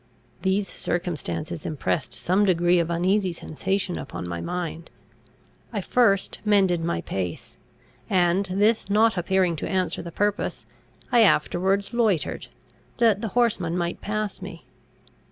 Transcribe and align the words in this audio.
These 0.41 0.67
circumstances 0.67 1.63
impressed 1.63 2.11
some 2.11 2.43
degree 2.43 2.79
of 2.79 2.89
uneasy 2.89 3.33
sensation 3.33 3.99
upon 3.99 4.27
my 4.27 4.41
mind. 4.41 4.89
I 5.71 5.79
first 5.81 6.39
mended 6.43 6.83
my 6.83 7.01
pace; 7.01 7.55
and, 8.09 8.47
this 8.51 8.89
not 8.89 9.15
appearing 9.15 9.55
to 9.57 9.69
answer 9.69 10.01
the 10.01 10.11
purpose, 10.11 10.65
I 11.11 11.19
afterwards 11.21 11.93
loitered, 11.93 12.47
that 12.97 13.21
the 13.21 13.27
horseman 13.37 13.77
might 13.77 14.01
pass 14.01 14.41
me. 14.41 14.65